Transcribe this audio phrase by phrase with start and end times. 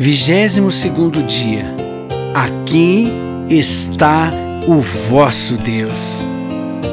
[0.00, 1.74] Vigésimo segundo dia.
[2.32, 3.08] Aqui
[3.48, 4.30] está
[4.68, 6.24] o vosso Deus.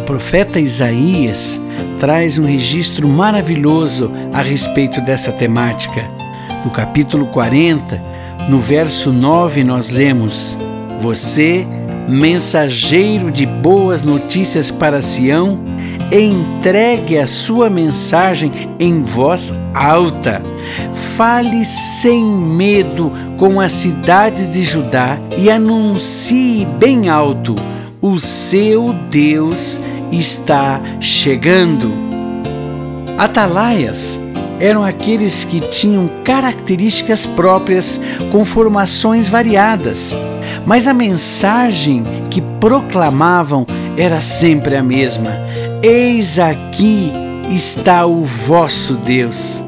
[0.00, 1.60] O profeta Isaías
[2.00, 6.10] traz um registro maravilhoso a respeito dessa temática.
[6.64, 8.02] No capítulo 40,
[8.48, 10.58] no verso 9, nós lemos:
[11.00, 11.64] Você,
[12.08, 15.56] mensageiro de boas notícias para Sião,
[16.10, 20.42] entregue a sua mensagem em voz alta.
[21.18, 27.56] Fale sem medo com as cidades de Judá e anuncie bem alto:
[28.00, 29.80] o seu Deus
[30.12, 31.90] está chegando.
[33.18, 34.20] Atalaias
[34.60, 40.14] eram aqueles que tinham características próprias com formações variadas,
[40.64, 43.66] mas a mensagem que proclamavam
[43.96, 45.32] era sempre a mesma:
[45.82, 47.10] Eis aqui
[47.50, 49.64] está o vosso Deus.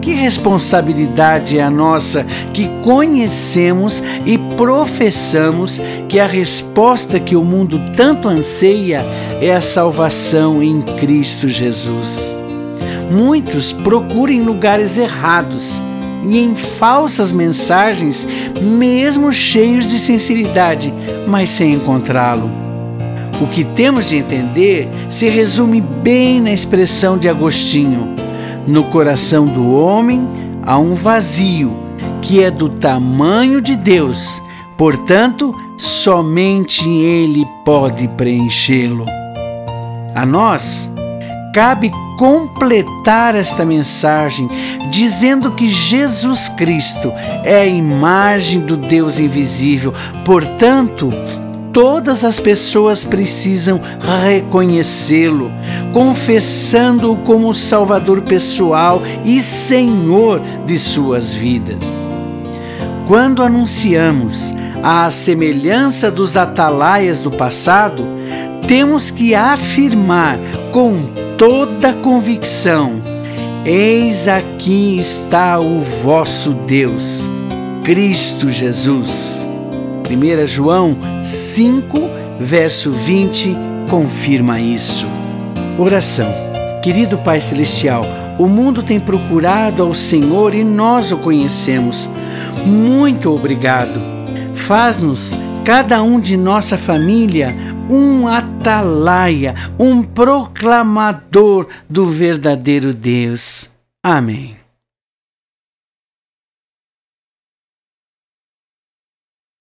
[0.00, 7.78] Que responsabilidade é a nossa que conhecemos e professamos que a resposta que o mundo
[7.94, 9.04] tanto anseia
[9.40, 12.34] é a salvação em Cristo Jesus.
[13.10, 15.82] Muitos procuram em lugares errados
[16.28, 18.26] e em falsas mensagens,
[18.60, 20.92] mesmo cheios de sinceridade,
[21.26, 22.50] mas sem encontrá-lo.
[23.40, 28.14] O que temos de entender se resume bem na expressão de Agostinho:
[28.66, 30.28] no coração do homem
[30.62, 31.76] há um vazio
[32.20, 34.40] que é do tamanho de Deus,
[34.76, 39.04] portanto, somente Ele pode preenchê-lo.
[40.14, 40.90] A nós,
[41.54, 44.48] cabe completar esta mensagem
[44.90, 47.10] dizendo que Jesus Cristo
[47.44, 49.94] é a imagem do Deus invisível,
[50.24, 51.10] portanto,
[51.72, 53.80] todas as pessoas precisam
[54.22, 55.50] reconhecê-lo,
[55.92, 62.00] confessando-o como Salvador pessoal e Senhor de suas vidas.
[63.06, 68.06] Quando anunciamos a semelhança dos atalaias do passado,
[68.66, 70.38] temos que afirmar
[70.70, 73.02] com toda convicção:
[73.64, 77.28] Eis aqui está o vosso Deus,
[77.84, 79.49] Cristo Jesus.
[80.10, 81.98] 1 João 5,
[82.40, 83.54] verso 20,
[83.88, 85.06] confirma isso.
[85.78, 86.32] Oração.
[86.82, 88.02] Querido Pai Celestial,
[88.38, 92.10] o mundo tem procurado ao Senhor e nós o conhecemos.
[92.66, 94.00] Muito obrigado.
[94.54, 97.54] Faz-nos, cada um de nossa família,
[97.88, 103.70] um atalaia, um proclamador do verdadeiro Deus.
[104.02, 104.59] Amém.